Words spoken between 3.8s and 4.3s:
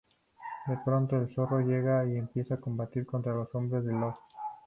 de Love.